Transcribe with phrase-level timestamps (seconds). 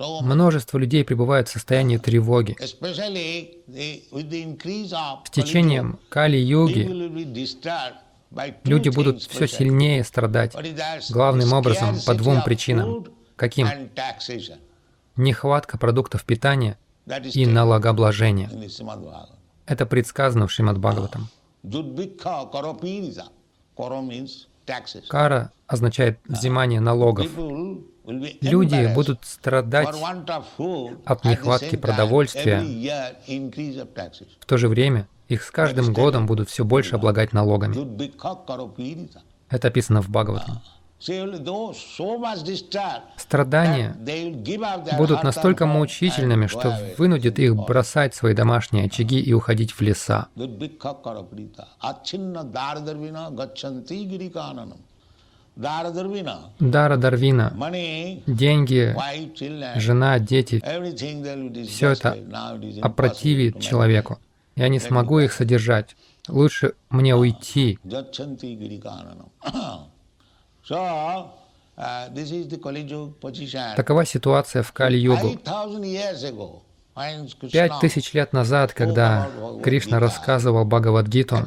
[0.00, 2.56] Множество людей пребывают в состоянии тревоги.
[2.60, 2.72] С
[5.30, 6.88] течением Кали-юги
[8.64, 10.56] люди будут все сильнее страдать,
[11.10, 13.04] главным образом по двум причинам.
[13.36, 13.68] Каким?
[15.16, 16.78] Нехватка продуктов питания
[17.34, 18.48] и налогообложение.
[19.66, 21.28] Это предсказано в Шримад Бхагаватам.
[25.08, 27.26] Кара означает взимание налогов.
[28.40, 29.88] Люди будут страдать
[31.04, 32.60] от нехватки продовольствия.
[34.40, 37.74] В то же время их с каждым годом будут все больше облагать налогами.
[39.48, 40.60] Это описано в Бхагаватам.
[43.16, 43.96] Страдания
[44.98, 50.28] будут настолько мучительными, что вынудит их бросать свои домашние очаги и уходить в леса.
[56.58, 57.52] Дара Дарвина,
[58.26, 58.94] деньги,
[59.78, 60.62] жена, дети,
[61.66, 62.16] все это
[62.82, 64.18] опротивит человеку.
[64.56, 65.96] Я не смогу их содержать.
[66.28, 67.78] Лучше мне уйти.
[73.76, 75.38] Такова ситуация в Кали-югу.
[77.52, 79.28] Пять тысяч лет назад, когда
[79.62, 81.38] Кришна рассказывал Бхагавадгиту,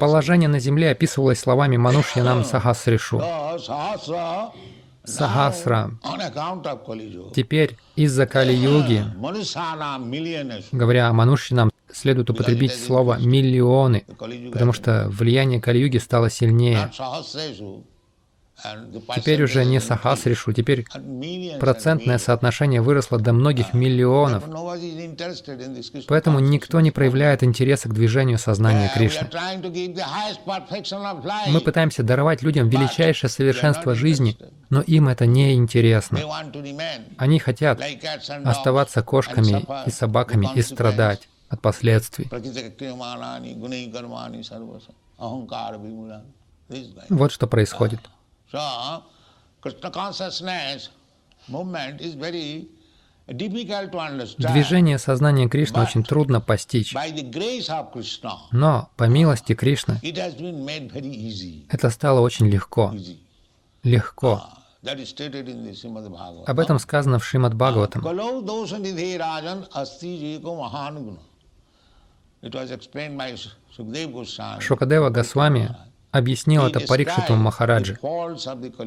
[0.00, 3.22] положение на земле описывалось словами Манушьянам Сахасришу.
[5.04, 5.90] Сахасра.
[7.34, 9.04] Теперь из-за Кали-юги,
[10.72, 14.04] говоря о Манушьянам, следует употребить слово «миллионы»,
[14.52, 16.90] потому что влияние Кали-юги стало сильнее.
[19.14, 20.86] Теперь уже не Сахасришу, теперь
[21.58, 24.44] процентное соотношение выросло до многих миллионов.
[26.06, 29.28] Поэтому никто не проявляет интереса к движению сознания Кришны.
[31.48, 34.38] Мы пытаемся даровать людям величайшее совершенство жизни,
[34.70, 36.20] но им это не интересно.
[37.18, 37.80] Они хотят
[38.44, 42.30] оставаться кошками и собаками и страдать от последствий.
[47.10, 48.00] Вот что происходит.
[54.36, 56.94] Движение сознания Кришны очень трудно постичь.
[58.52, 59.98] Но по милости Кришны
[61.70, 62.94] это стало очень легко.
[63.82, 64.42] Легко.
[66.46, 68.02] Об этом сказано в Шримад Бхагаватам.
[74.60, 75.74] Шукадева Госвами
[76.14, 77.98] объяснил это Парикшиту Махараджи.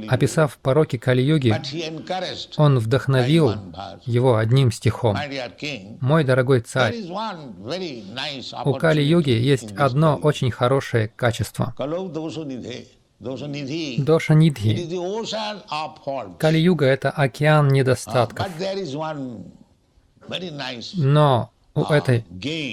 [0.08, 1.54] Описав пороки Кали-йоги,
[2.58, 3.54] он вдохновил
[4.06, 5.18] его одним стихом.
[6.00, 6.96] «Мой дорогой царь,
[8.66, 11.76] у Кали-йоги есть одно очень хорошее качество.
[13.20, 14.88] Доша Нидхи.
[16.38, 18.48] Кали-юга— это океан недостатков.
[20.94, 22.26] Но у этой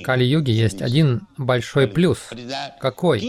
[0.02, 2.30] Кали-юги есть один большой плюс.
[2.80, 3.20] Какой?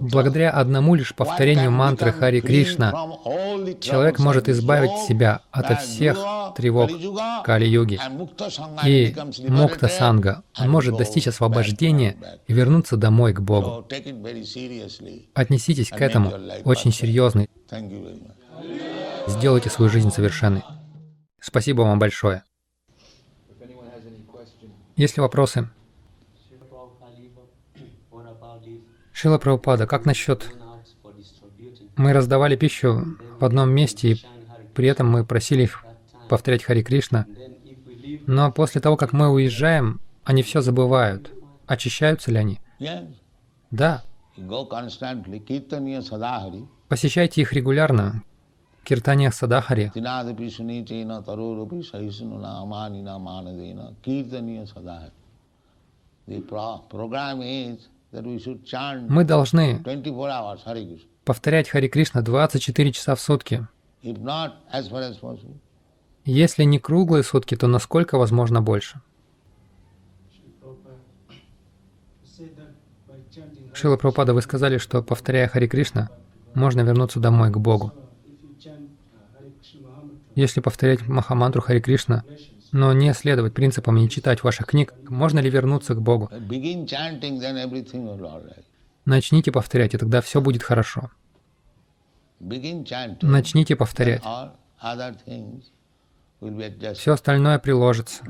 [0.00, 2.90] Благодаря одному лишь повторению мантры Хари Кришна
[3.80, 6.16] человек может избавить себя от всех
[6.56, 6.90] тревог
[7.44, 8.00] Кали-юги
[8.84, 9.14] и
[9.48, 10.42] Мукта Санга.
[10.58, 13.86] Он может достичь освобождения и вернуться домой к Богу.
[15.34, 16.32] Отнеситесь к этому
[16.64, 17.46] очень серьезно.
[19.26, 20.62] Сделайте свою жизнь совершенной.
[21.40, 22.44] Спасибо вам большое.
[24.96, 25.68] Есть ли вопросы?
[29.12, 30.50] Шила Прабхупада, как насчет...
[31.96, 34.26] Мы раздавали пищу в одном месте, и
[34.74, 35.84] при этом мы просили их
[36.28, 37.26] повторять Хари Кришна.
[38.26, 41.32] Но после того, как мы уезжаем, они все забывают.
[41.66, 42.60] Очищаются ли они?
[43.70, 44.02] Да.
[46.88, 48.22] Посещайте их регулярно
[48.84, 49.92] киртаниях Садахари.
[59.08, 59.84] Мы должны
[61.24, 63.66] повторять Хари Кришна 24 часа в сутки.
[66.24, 69.00] Если не круглые сутки, то насколько возможно больше?
[73.72, 76.10] Шила Прабхупада, вы сказали, что повторяя Хари Кришна,
[76.54, 77.92] можно вернуться домой к Богу.
[80.34, 82.24] Если повторять Махамантру Хари Кришна,
[82.72, 86.28] но не следовать принципам и не читать ваших книг, можно ли вернуться к Богу?
[89.04, 91.10] Начните повторять, и тогда все будет хорошо.
[92.40, 94.22] Начните повторять.
[96.94, 98.24] Все остальное приложится.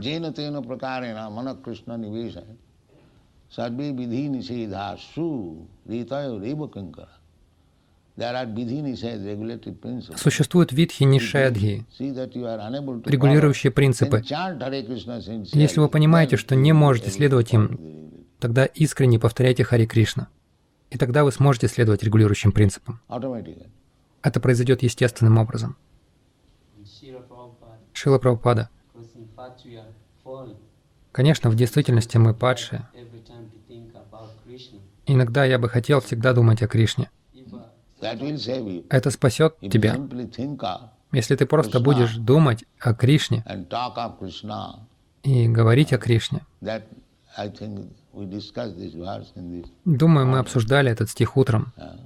[10.16, 11.84] Существуют витхи to
[13.10, 14.22] регулирующие принципы.
[15.52, 20.28] Если вы понимаете, что не можете следовать им, тогда искренне повторяйте Хари Кришна.
[20.90, 23.00] И тогда вы сможете следовать регулирующим принципам.
[24.22, 25.76] Это произойдет естественным образом.
[27.92, 28.70] Шила Прабхупада.
[31.10, 32.88] Конечно, в действительности мы падшие.
[35.06, 37.10] Иногда я бы хотел всегда думать о Кришне.
[38.90, 39.96] Это спасет тебя.
[41.12, 43.44] Если ты просто будешь думать о Кришне
[45.22, 46.40] и говорить о Кришне.
[49.84, 51.72] Думаю, мы обсуждали этот стих утром.
[51.76, 51.98] Uh,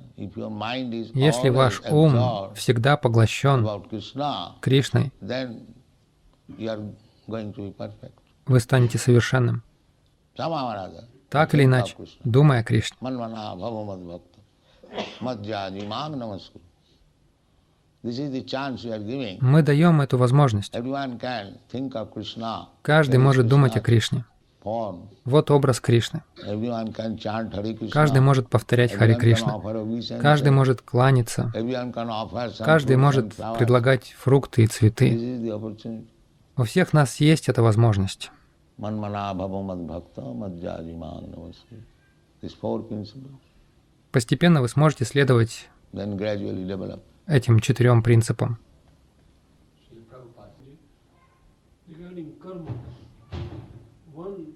[1.15, 3.67] Если ваш ум всегда поглощен
[4.61, 5.13] Кришной,
[8.47, 9.63] вы станете совершенным.
[11.29, 12.97] Так или иначе, думая о Кришне.
[19.41, 20.75] Мы даем эту возможность.
[22.83, 24.25] Каждый может думать о Кришне.
[25.25, 26.23] Вот образ Кришны.
[27.91, 29.61] Каждый может повторять Хари Кришна.
[30.21, 31.53] Каждый может кланяться.
[32.59, 35.51] Каждый может предлагать фрукты и This цветы.
[36.57, 38.31] У всех нас есть эта возможность.
[42.41, 43.48] These four principles.
[44.11, 45.69] Постепенно вы сможете следовать
[47.27, 48.59] этим четырем принципам.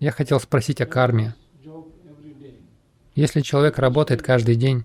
[0.00, 1.34] Я хотел спросить о карме.
[3.14, 4.84] Если человек работает каждый день,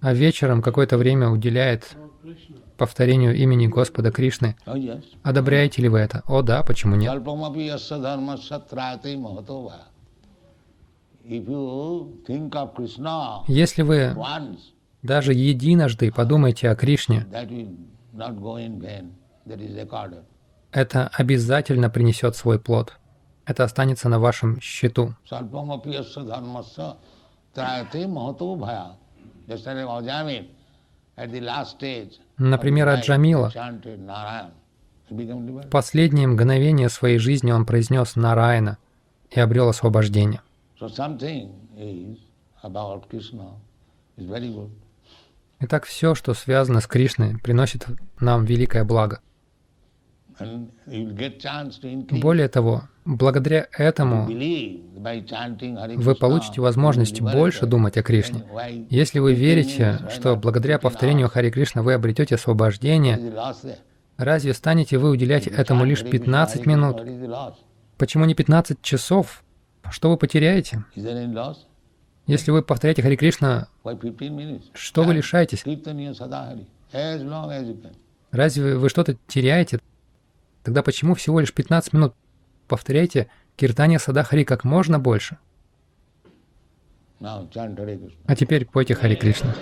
[0.00, 1.96] а вечером какое-то время уделяет
[2.78, 6.22] повторению имени Господа Кришны, Oh одобряете ли вы это?
[6.26, 7.12] О да, почему нет?
[13.48, 14.16] Если вы
[15.02, 17.26] даже единожды подумаете о Кришне,
[20.72, 22.98] это обязательно принесет свой плод.
[23.44, 25.14] Это останется на вашем счету.
[32.38, 33.46] Например, of от his Джамила.
[33.48, 34.50] life, chanted Narayan.
[35.10, 35.70] He became В liberated.
[35.70, 38.78] последние мгновения своей жизни он произнес Нараяна
[39.30, 40.40] и обрел освобождение.
[40.82, 41.48] So something
[41.78, 42.18] is
[42.60, 43.52] about Krishna
[44.16, 44.70] is very good.
[45.60, 47.86] Итак, все, что связано с Кришной, приносит
[48.18, 49.20] нам великое благо.
[52.10, 58.44] Более того, благодаря этому вы получите возможность больше думать о Кришне.
[58.90, 61.28] Если вы 15 верите, что благодаря 15 повторению?
[61.28, 63.32] Хари Кришна вы обретете освобождение,
[64.16, 67.54] разве станете вы уделять этому лишь Hare Krishna, 15 Hare минут?
[67.98, 69.44] Почему не 15 часов?
[69.92, 70.84] Что вы потеряете?
[72.26, 74.62] Если вы повторяете Хари Кришна, Why 15 minutes?
[74.72, 75.64] что вы лишаетесь?
[78.30, 79.80] Разве вы что-то теряете?
[80.62, 82.14] Тогда почему всего лишь 15 минут?
[82.68, 85.36] Повторяйте Киртания Садахари как можно больше.
[87.20, 89.54] А теперь пойте Хари Кришна.